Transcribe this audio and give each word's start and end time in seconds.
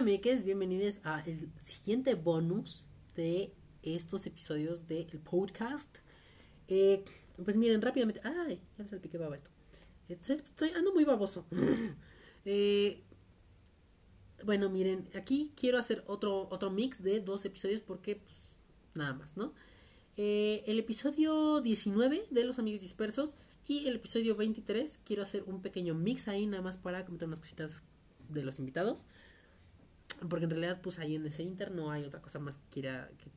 amigues, 0.00 0.44
bienvenidos 0.44 0.98
a 1.04 1.20
el 1.26 1.50
siguiente 1.60 2.14
bonus 2.14 2.86
de 3.16 3.52
estos 3.82 4.24
episodios 4.24 4.86
del 4.86 5.20
podcast. 5.22 5.94
Eh, 6.68 7.04
pues 7.44 7.58
miren, 7.58 7.82
rápidamente. 7.82 8.22
Ay, 8.24 8.62
ya 8.78 8.82
les 8.82 8.88
salpiqué 8.88 9.18
baba 9.18 9.36
esto. 9.36 9.50
Estoy 10.08 10.70
ando 10.70 10.94
muy 10.94 11.04
baboso. 11.04 11.46
Eh, 12.46 13.02
bueno, 14.46 14.70
miren, 14.70 15.10
aquí 15.14 15.52
quiero 15.54 15.76
hacer 15.76 16.02
otro, 16.06 16.48
otro 16.50 16.70
mix 16.70 17.02
de 17.02 17.20
dos 17.20 17.44
episodios 17.44 17.82
porque, 17.82 18.16
pues, 18.16 18.38
nada 18.94 19.12
más, 19.12 19.36
¿no? 19.36 19.52
Eh, 20.16 20.64
el 20.66 20.78
episodio 20.78 21.60
19 21.60 22.28
de 22.30 22.44
Los 22.44 22.58
Amigos 22.58 22.80
Dispersos 22.80 23.36
y 23.66 23.86
el 23.88 23.96
episodio 23.96 24.34
23 24.36 25.00
quiero 25.04 25.22
hacer 25.22 25.42
un 25.42 25.60
pequeño 25.60 25.94
mix 25.94 26.28
ahí 26.28 26.46
nada 26.46 26.62
más 26.62 26.78
para 26.78 27.04
comentar 27.04 27.28
unas 27.28 27.40
cositas 27.40 27.82
de 28.30 28.42
los 28.42 28.58
invitados. 28.58 29.04
Porque 30.28 30.44
en 30.44 30.50
realidad, 30.50 30.80
pues 30.82 30.98
ahí 30.98 31.16
en 31.16 31.26
ese 31.26 31.42
inter 31.42 31.70
no 31.70 31.90
hay 31.90 32.04
otra 32.04 32.20
cosa 32.20 32.38
más 32.38 32.58
que 32.58 32.64
quiera 32.70 33.10
que 33.18 33.30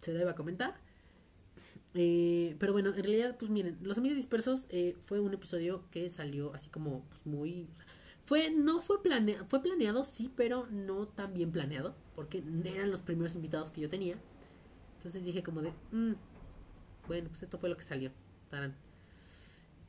se 0.00 0.12
deba 0.12 0.34
comentar. 0.34 0.80
Eh, 1.94 2.56
pero 2.58 2.72
bueno, 2.72 2.90
en 2.90 3.02
realidad, 3.02 3.36
pues 3.38 3.50
miren, 3.50 3.78
Los 3.82 3.98
Amigos 3.98 4.16
Dispersos 4.16 4.66
eh, 4.68 4.96
fue 5.06 5.18
un 5.20 5.32
episodio 5.32 5.84
que 5.90 6.10
salió 6.10 6.52
así 6.54 6.68
como 6.68 7.02
pues, 7.08 7.26
muy... 7.26 7.68
Fue, 8.26 8.50
no 8.50 8.80
fue 8.80 9.02
planeado, 9.02 9.46
fue 9.46 9.62
planeado, 9.62 10.04
sí, 10.04 10.30
pero 10.34 10.66
no 10.66 11.06
tan 11.06 11.32
bien 11.32 11.52
planeado, 11.52 11.94
porque 12.14 12.42
eran 12.64 12.90
los 12.90 13.00
primeros 13.00 13.36
invitados 13.36 13.70
que 13.70 13.80
yo 13.80 13.88
tenía. 13.88 14.18
Entonces 14.96 15.24
dije 15.24 15.42
como 15.44 15.62
de, 15.62 15.72
mm, 15.92 16.14
bueno, 17.06 17.28
pues 17.28 17.42
esto 17.42 17.56
fue 17.58 17.68
lo 17.68 17.76
que 17.76 17.84
salió. 17.84 18.10
Tarán. 18.50 18.74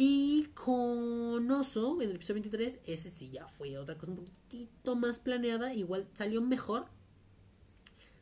Y 0.00 0.44
con 0.54 1.50
Oso, 1.50 2.00
en 2.00 2.10
el 2.10 2.14
episodio 2.14 2.34
23, 2.42 2.78
ese 2.86 3.10
sí 3.10 3.30
ya 3.30 3.48
fue 3.48 3.76
otra 3.78 3.98
cosa 3.98 4.12
un 4.12 4.18
poquitito 4.18 4.94
más 4.94 5.18
planeada. 5.18 5.74
Igual 5.74 6.06
salió 6.14 6.40
mejor. 6.40 6.86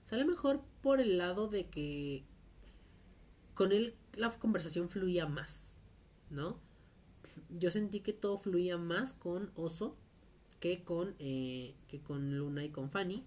Salió 0.02 0.24
mejor 0.24 0.62
por 0.80 1.02
el 1.02 1.18
lado 1.18 1.48
de 1.48 1.66
que 1.66 2.24
con 3.52 3.72
él 3.72 3.94
la 4.14 4.30
conversación 4.30 4.88
fluía 4.88 5.26
más, 5.26 5.76
¿no? 6.30 6.58
Yo 7.50 7.70
sentí 7.70 8.00
que 8.00 8.14
todo 8.14 8.38
fluía 8.38 8.78
más 8.78 9.12
con 9.12 9.50
Oso 9.54 9.98
que 10.60 10.82
con, 10.82 11.14
eh, 11.18 11.74
que 11.88 12.00
con 12.00 12.38
Luna 12.38 12.64
y 12.64 12.70
con 12.70 12.88
Fanny. 12.88 13.22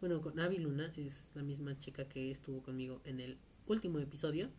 Bueno, 0.00 0.20
con 0.22 0.40
Abby 0.40 0.58
Luna 0.58 0.92
es 0.96 1.30
la 1.36 1.44
misma 1.44 1.78
chica 1.78 2.08
que 2.08 2.32
estuvo 2.32 2.62
conmigo 2.62 3.00
en 3.04 3.20
el 3.20 3.38
último 3.68 4.00
episodio. 4.00 4.50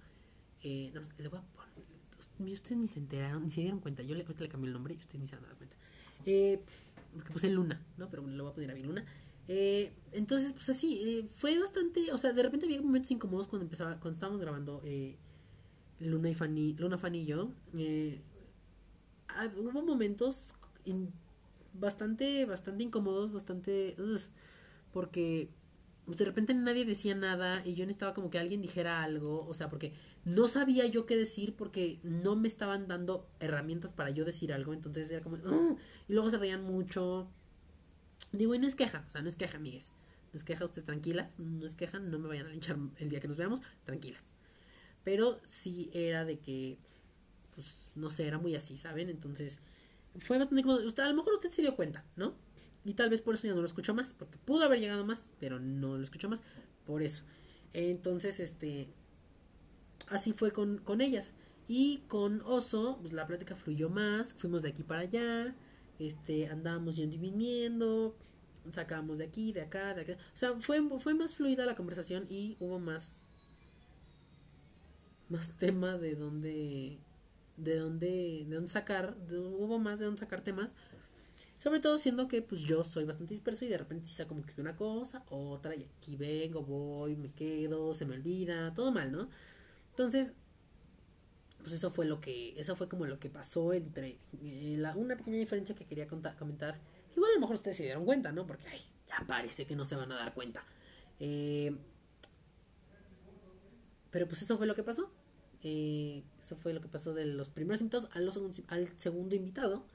Eh, 0.64 0.92
no, 0.94 1.02
le 1.17 1.28
voy 1.28 1.39
a 1.39 1.44
poner 1.44 1.97
ustedes 2.39 2.77
ni 2.77 2.88
se 2.88 2.99
enteraron, 2.99 3.43
ni 3.43 3.49
se 3.49 3.61
dieron 3.61 3.80
cuenta. 3.80 4.03
Yo 4.03 4.16
le, 4.16 4.21
ahorita 4.21 4.43
le 4.43 4.49
cambié 4.49 4.67
el 4.67 4.73
nombre 4.73 4.93
y 4.93 4.97
ustedes 4.97 5.19
ni 5.19 5.27
se 5.27 5.35
a 5.35 5.39
dar 5.39 5.55
cuenta. 5.55 5.75
Eh, 6.25 6.59
porque 7.13 7.31
puse 7.31 7.49
Luna, 7.49 7.81
¿no? 7.97 8.09
Pero 8.09 8.25
lo 8.25 8.43
voy 8.43 8.52
a 8.52 8.55
poner 8.55 8.71
a 8.71 8.73
mi 8.73 8.83
Luna. 8.83 9.05
Eh, 9.47 9.93
entonces, 10.11 10.53
pues 10.53 10.69
así, 10.69 11.02
eh, 11.03 11.27
fue 11.38 11.58
bastante, 11.58 12.11
o 12.11 12.17
sea, 12.17 12.33
de 12.33 12.43
repente 12.43 12.65
había 12.65 12.81
momentos 12.81 13.11
incómodos 13.11 13.47
cuando 13.47 13.63
empezaba, 13.63 13.99
cuando 13.99 14.11
estábamos 14.11 14.41
grabando 14.41 14.81
Luna 15.99 16.30
y 16.30 16.35
Fanny, 16.35 16.73
Luna, 16.73 16.97
Fanny 16.97 17.19
y 17.19 17.25
yo. 17.25 17.49
Hubo 19.58 19.81
momentos 19.81 20.53
bastante, 21.73 22.45
bastante 22.45 22.83
incómodos, 22.83 23.31
bastante, 23.31 23.95
ugh, 23.99 24.19
porque 24.91 25.49
de 26.16 26.25
repente 26.25 26.53
nadie 26.53 26.86
decía 26.86 27.16
nada 27.16 27.61
y 27.66 27.73
yo 27.73 27.86
necesitaba 27.86 28.13
como 28.13 28.30
que 28.30 28.39
alguien 28.39 28.61
dijera 28.61 29.03
algo, 29.03 29.45
o 29.45 29.53
sea, 29.53 29.69
porque 29.69 29.94
no 30.23 30.47
sabía 30.47 30.86
yo 30.86 31.05
qué 31.05 31.17
decir 31.17 31.53
porque 31.55 31.99
no 32.03 32.36
me 32.38 32.47
estaban 32.47 32.88
dando 32.88 33.27
herramientas 33.41 33.91
para 33.91 34.09
yo 34.11 34.23
decir 34.23 34.53
algo, 34.53 34.73
entonces 34.73 35.11
era 35.11 35.22
como, 35.22 35.36
"Ugh", 35.36 35.77
y 36.08 36.14
luego 36.14 36.30
se 36.30 36.38
reían 36.38 36.64
mucho. 36.64 37.30
Digo, 38.31 38.55
y 38.55 38.59
no 38.59 38.67
es 38.67 38.75
queja, 38.75 39.03
o 39.08 39.11
sea, 39.11 39.22
no 39.22 39.30
es 39.30 39.36
queja, 39.36 39.58
amigues. 39.58 39.91
No 40.33 40.38
es 40.38 40.44
queja, 40.44 40.66
ustedes 40.66 40.86
tranquilas, 40.86 41.38
no 41.39 41.66
es 41.66 41.75
queja, 41.75 41.99
no 41.99 42.19
me 42.19 42.27
vayan 42.27 42.47
a 42.47 42.49
linchar 42.49 42.77
el 42.97 43.09
día 43.09 43.19
que 43.19 43.27
nos 43.27 43.38
veamos, 43.38 43.61
tranquilas. 43.86 44.23
Pero 45.03 45.39
sí 45.43 45.89
era 45.93 46.26
de 46.26 46.39
que, 46.39 46.77
pues, 47.55 47.92
no 47.95 48.09
sé, 48.09 48.27
era 48.27 48.37
muy 48.37 48.55
así, 48.55 48.77
¿saben? 48.77 49.09
Entonces, 49.09 49.59
fue 50.20 50.37
bastante 50.37 50.64
como, 50.64 50.76
usted, 50.76 51.03
a 51.03 51.09
lo 51.09 51.15
mejor 51.15 51.33
usted 51.33 51.49
se 51.49 51.61
dio 51.61 51.76
cuenta, 51.76 52.03
¿no? 52.15 52.36
Y 52.87 52.93
tal 52.93 53.09
vez 53.09 53.20
por 53.21 53.33
eso 53.33 53.45
ya 53.45 53.53
no 53.53 53.59
lo 53.59 53.67
escuchó 53.67 53.93
más, 53.93 54.14
porque 54.14 54.37
pudo 54.37 54.64
haber 54.64 54.80
llegado 54.80 55.05
más, 55.05 55.30
pero 55.42 55.59
no 55.59 55.98
lo 55.98 56.03
escuchó 56.05 56.30
más, 56.30 56.42
por 56.86 57.03
eso. 57.03 57.25
Entonces, 57.73 58.39
este, 58.39 58.87
así 60.08 60.31
fue 60.31 60.53
con, 60.53 60.77
con 60.77 61.02
ellas. 61.02 61.33
Y 61.67 62.03
con 62.08 62.42
Oso, 62.45 62.97
pues 63.02 63.11
la 63.11 63.27
plática 63.27 63.58
fluyó 63.58 63.89
más, 63.89 64.33
fuimos 64.36 64.61
de 64.61 64.70
aquí 64.70 64.83
para 64.83 65.02
allá, 65.02 65.53
este, 65.99 66.47
andábamos 66.47 66.95
yendo 66.95 67.17
y 67.17 67.20
viniendo, 67.20 68.15
sacábamos 68.71 69.17
de 69.17 69.26
aquí, 69.26 69.52
de 69.52 69.64
acá, 69.64 69.93
de 69.93 70.03
acá. 70.03 70.14
O 70.33 70.37
sea, 70.37 70.53
fue, 70.61 70.81
fue 70.99 71.14
más 71.14 71.36
fluida 71.36 71.65
la 71.65 71.76
conversación 71.76 72.26
y 72.30 72.55
hubo 72.61 72.80
más, 72.80 73.17
más 75.27 75.52
tema 75.58 75.97
de 75.97 76.15
dónde, 76.15 76.99
de 77.58 77.76
dónde, 77.80 78.45
de 78.47 78.55
dónde 78.55 78.70
sacar, 78.70 79.17
hubo 79.30 79.77
más 79.77 79.99
de 79.99 80.05
dónde 80.05 80.21
sacar 80.21 80.39
temas. 80.39 80.73
Sobre 81.58 81.80
todo 81.80 81.98
siendo 81.98 82.28
que 82.28 82.42
pues 82.42 82.62
yo 82.62 82.84
soy 82.84 83.04
bastante 83.04 83.34
disperso 83.34 83.66
y 83.66 83.68
de 83.68 83.78
repente 83.78 84.08
sea 84.08 84.28
como 84.28 84.45
que 84.45 84.62
una 84.62 84.76
cosa, 84.76 85.23
otra, 85.30 85.76
y 85.76 85.88
aquí 85.98 86.16
vengo, 86.16 86.62
voy, 86.62 87.16
me 87.16 87.32
quedo, 87.32 87.94
se 87.94 88.06
me 88.06 88.16
olvida, 88.16 88.73
todo 88.76 88.92
mal, 88.92 89.12
¿no? 89.12 89.28
Entonces, 89.90 90.34
pues 91.60 91.72
eso 91.72 91.90
fue 91.90 92.06
lo 92.06 92.22
que, 92.22 92.60
eso 92.60 92.76
fue 92.76 92.88
como 92.88 93.08
lo 93.08 93.20
que 93.20 93.30
pasó 93.30 93.73
entre 93.73 94.20
eh, 94.42 94.76
la, 94.78 94.95
una 94.95 95.18
pequeña 95.18 95.38
diferencia 95.38 95.73
que 95.73 95.86
quería 95.86 96.08
comentar, 96.08 96.38
que 96.38 97.16
igual 97.16 97.32
a 97.32 97.36
lo 97.36 97.42
mejor 97.42 97.56
ustedes 97.56 97.78
se 97.78 97.84
dieron 97.84 98.06
cuenta, 98.06 98.32
¿no? 98.32 98.45
Porque 98.45 98.68
ay, 98.68 98.82
ya 99.08 99.26
parece 99.26 99.66
que 99.66 99.76
no 99.76 99.84
se 99.84 99.95
van 99.95 100.12
a 100.12 100.16
dar 100.16 100.34
cuenta. 100.36 100.64
Eh, 101.20 101.76
pero 104.12 104.28
pues 104.28 104.44
eso 104.44 104.58
fue 104.58 104.68
lo 104.68 104.76
que 104.76 104.84
pasó. 104.84 105.12
Eh, 105.64 106.24
eso 106.39 106.56
fue 106.56 106.74
lo 106.74 106.82
que 106.82 106.88
pasó 106.88 107.14
de 107.14 107.26
los 107.26 107.50
primeros 107.50 107.82
invitados 107.82 108.10
al 108.14 108.32
segundo 108.98 109.36
invitado. 109.36 109.86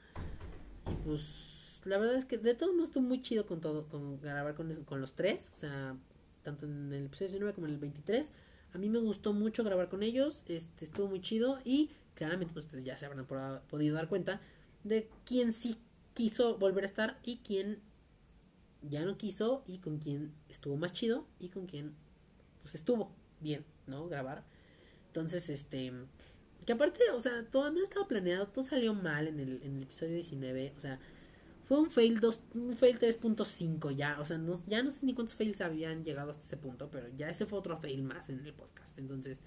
Y 0.91 0.95
pues 1.05 1.52
la 1.85 1.97
verdad 1.97 2.15
es 2.15 2.25
que 2.25 2.37
de 2.37 2.55
todos 2.55 2.73
modos 2.73 2.89
estuvo 2.89 3.03
muy 3.03 3.21
chido 3.21 3.45
con 3.45 3.61
todo, 3.61 3.87
con 3.87 4.19
grabar 4.19 4.55
con, 4.55 4.73
con 4.85 5.01
los 5.01 5.13
tres, 5.13 5.49
o 5.51 5.55
sea, 5.55 5.97
tanto 6.43 6.65
en 6.65 6.91
el 6.91 7.05
episodio 7.05 7.29
19 7.29 7.53
como 7.53 7.67
en 7.67 7.73
el 7.73 7.79
23. 7.79 8.31
A 8.73 8.77
mí 8.77 8.89
me 8.89 8.99
gustó 8.99 9.33
mucho 9.33 9.63
grabar 9.63 9.89
con 9.89 10.03
ellos, 10.03 10.43
este 10.47 10.85
estuvo 10.85 11.07
muy 11.07 11.21
chido 11.21 11.59
y 11.63 11.91
claramente 12.15 12.53
pues, 12.53 12.65
ustedes 12.65 12.85
ya 12.85 12.97
se 12.97 13.05
habrán 13.05 13.27
podido 13.69 13.95
dar 13.95 14.07
cuenta 14.07 14.41
de 14.83 15.09
quién 15.25 15.53
sí 15.53 15.77
quiso 16.13 16.57
volver 16.57 16.83
a 16.83 16.87
estar 16.87 17.19
y 17.23 17.37
quién 17.37 17.79
ya 18.81 19.05
no 19.05 19.17
quiso 19.17 19.63
y 19.67 19.79
con 19.79 19.99
quién 19.99 20.33
estuvo 20.49 20.75
más 20.75 20.93
chido 20.93 21.27
y 21.39 21.49
con 21.49 21.65
quién 21.65 21.95
pues 22.61 22.75
estuvo 22.75 23.11
bien, 23.39 23.65
¿no? 23.87 24.07
Grabar. 24.07 24.43
Entonces, 25.07 25.49
este 25.49 25.91
que 26.65 26.73
aparte, 26.73 27.03
o 27.13 27.19
sea, 27.19 27.45
todo 27.45 27.69
no 27.71 27.83
estaba 27.83 28.07
planeado, 28.07 28.47
todo 28.47 28.63
salió 28.63 28.93
mal 28.93 29.27
en 29.27 29.39
el, 29.39 29.61
en 29.63 29.77
el 29.77 29.83
episodio 29.83 30.13
19, 30.13 30.73
o 30.77 30.79
sea, 30.79 30.99
fue 31.63 31.79
un 31.79 31.89
fail 31.89 32.19
2, 32.19 32.41
un 32.55 32.75
fail 32.75 32.99
3.5 32.99 33.91
ya, 33.91 34.19
o 34.19 34.25
sea, 34.25 34.37
no, 34.37 34.61
ya 34.67 34.83
no 34.83 34.91
sé 34.91 35.05
ni 35.05 35.13
cuántos 35.13 35.35
fails 35.35 35.61
habían 35.61 36.03
llegado 36.03 36.31
hasta 36.31 36.43
ese 36.43 36.57
punto, 36.57 36.89
pero 36.91 37.07
ya 37.15 37.29
ese 37.29 37.45
fue 37.45 37.59
otro 37.59 37.77
fail 37.77 38.03
más 38.03 38.29
en 38.29 38.45
el 38.45 38.53
podcast, 38.53 38.97
entonces, 38.99 39.39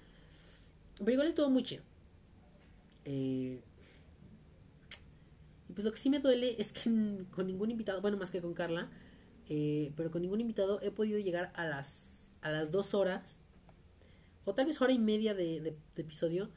pero 0.99 1.11
igual 1.11 1.27
estuvo 1.27 1.49
muy 1.49 1.63
chido. 1.63 1.83
Eh, 3.05 3.61
y 5.69 5.73
pues 5.73 5.85
lo 5.85 5.91
que 5.91 5.97
sí 5.97 6.09
me 6.09 6.19
duele 6.19 6.55
es 6.59 6.73
que 6.73 6.89
con 7.31 7.47
ningún 7.47 7.69
invitado, 7.69 8.01
bueno, 8.01 8.17
más 8.17 8.31
que 8.31 8.41
con 8.41 8.53
Carla, 8.53 8.89
eh, 9.47 9.93
pero 9.95 10.11
con 10.11 10.21
ningún 10.21 10.41
invitado 10.41 10.81
he 10.81 10.91
podido 10.91 11.19
llegar 11.19 11.51
a 11.55 11.65
las, 11.65 12.31
a 12.41 12.49
las 12.49 12.71
dos 12.71 12.93
horas, 12.93 13.37
o 14.43 14.55
tal 14.55 14.65
vez 14.65 14.81
hora 14.81 14.93
y 14.93 14.99
media 14.99 15.35
de 15.35 15.77
episodio, 15.95 16.49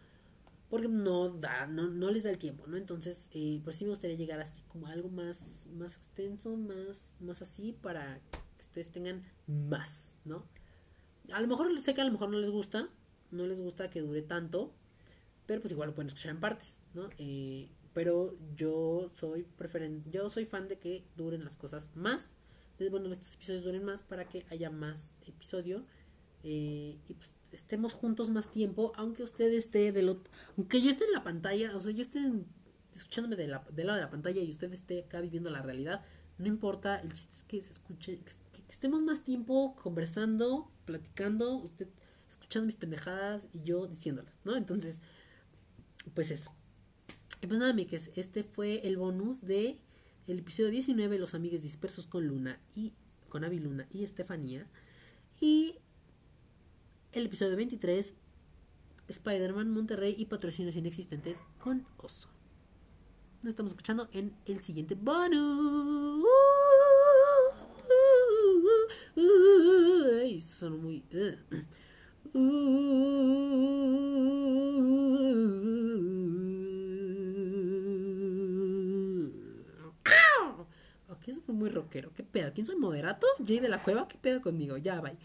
porque 0.70 0.88
no 0.88 1.28
da, 1.28 1.66
no, 1.66 1.88
no 1.90 2.10
les 2.10 2.22
da 2.22 2.30
el 2.30 2.38
tiempo, 2.38 2.66
¿no? 2.66 2.76
Entonces, 2.78 3.28
eh, 3.32 3.60
por 3.64 3.74
sí 3.74 3.84
me 3.84 3.90
gustaría 3.90 4.16
llegar 4.16 4.40
así 4.40 4.62
como 4.68 4.86
a 4.86 4.92
algo 4.92 5.08
más, 5.10 5.68
más 5.74 5.96
extenso, 5.96 6.56
más, 6.56 7.14
más 7.20 7.42
así, 7.42 7.72
para 7.72 8.20
que 8.56 8.62
ustedes 8.62 8.88
tengan 8.90 9.22
más, 9.46 10.14
¿no? 10.24 10.46
A 11.32 11.40
lo 11.40 11.46
mejor 11.48 11.76
sé 11.78 11.94
que 11.94 12.00
a 12.00 12.04
lo 12.04 12.12
mejor 12.12 12.30
no 12.30 12.38
les 12.38 12.50
gusta, 12.50 12.88
no 13.30 13.46
les 13.46 13.60
gusta 13.60 13.90
que 13.90 14.00
dure 14.00 14.22
tanto, 14.22 14.72
pero 15.46 15.60
pues 15.60 15.72
igual 15.72 15.88
lo 15.90 15.94
pueden 15.94 16.08
escuchar 16.08 16.30
en 16.30 16.40
partes, 16.40 16.80
¿no? 16.94 17.08
Eh, 17.18 17.68
pero 17.92 18.36
yo 18.54 19.10
soy 19.12 19.42
preferen 19.42 20.04
yo 20.10 20.30
soy 20.30 20.46
fan 20.46 20.68
de 20.68 20.78
que 20.78 21.04
duren 21.16 21.42
las 21.44 21.56
cosas 21.56 21.88
más, 21.96 22.34
de- 22.78 22.88
bueno, 22.90 23.10
estos 23.10 23.34
episodios 23.34 23.64
duren 23.64 23.84
más 23.84 24.02
para 24.02 24.28
que 24.28 24.46
haya 24.50 24.70
más 24.70 25.16
episodio 25.26 25.84
eh, 26.44 26.96
y 27.08 27.14
pues 27.14 27.32
estemos 27.52 27.92
juntos 27.92 28.30
más 28.30 28.50
tiempo, 28.50 28.92
aunque 28.96 29.22
usted 29.22 29.52
esté 29.52 29.92
del 29.92 30.08
otro, 30.08 30.32
aunque 30.56 30.80
yo 30.82 30.90
esté 30.90 31.04
en 31.04 31.12
la 31.12 31.24
pantalla, 31.24 31.74
o 31.74 31.80
sea, 31.80 31.92
yo 31.92 32.02
esté 32.02 32.20
escuchándome 32.94 33.36
de 33.36 33.48
la, 33.48 33.64
del 33.72 33.86
lado 33.86 33.98
de 33.98 34.04
la 34.04 34.10
pantalla 34.10 34.40
y 34.40 34.50
usted 34.50 34.72
esté 34.72 35.00
acá 35.00 35.20
viviendo 35.20 35.50
la 35.50 35.62
realidad, 35.62 36.04
no 36.38 36.46
importa, 36.46 37.00
el 37.00 37.12
chiste 37.12 37.32
es 37.36 37.44
que 37.44 37.62
se 37.62 37.70
escuche, 37.70 38.20
que, 38.20 38.32
estemos 38.68 39.02
más 39.02 39.24
tiempo 39.24 39.76
conversando, 39.82 40.70
platicando, 40.84 41.56
usted 41.56 41.88
escuchando 42.28 42.66
mis 42.66 42.76
pendejadas 42.76 43.48
y 43.52 43.62
yo 43.62 43.86
diciéndolas, 43.86 44.34
¿no? 44.44 44.56
Entonces, 44.56 45.00
pues 46.14 46.30
eso. 46.30 46.52
Y 47.42 47.46
pues 47.46 47.58
nada, 47.58 47.72
amigues, 47.72 48.10
este 48.14 48.44
fue 48.44 48.86
el 48.86 48.96
bonus 48.96 49.42
de 49.42 49.80
el 50.26 50.38
episodio 50.38 50.70
19, 50.70 51.18
Los 51.18 51.34
amigos 51.34 51.62
dispersos 51.62 52.06
con 52.06 52.26
Luna 52.26 52.60
y 52.74 52.92
con 53.28 53.44
Aviluna 53.44 53.88
y 53.90 54.04
Estefanía. 54.04 54.66
Y 55.40 55.78
el 57.12 57.26
episodio 57.26 57.56
23, 57.56 58.14
Spider-Man 59.08 59.70
Monterrey 59.70 60.14
y 60.16 60.26
patrocinios 60.26 60.76
inexistentes 60.76 61.42
con 61.58 61.86
Oso. 61.96 62.28
Nos 63.42 63.50
estamos 63.50 63.72
escuchando 63.72 64.08
en 64.12 64.34
el 64.46 64.60
siguiente 64.60 64.94
bonus. 64.94 66.24
Ay, 70.22 70.40
son 70.40 70.82
muy. 70.82 71.02
Ok, 81.08 81.28
eso 81.28 81.40
fue 81.40 81.54
muy 81.54 81.70
rockero. 81.70 82.12
¿Qué 82.14 82.22
pedo? 82.22 82.52
¿Quién 82.52 82.66
soy 82.66 82.76
moderato? 82.76 83.26
Jay 83.44 83.58
de 83.58 83.68
la 83.68 83.82
Cueva. 83.82 84.06
¿Qué 84.06 84.18
pedo 84.18 84.40
conmigo? 84.42 84.76
Ya, 84.76 85.00
bye. 85.00 85.16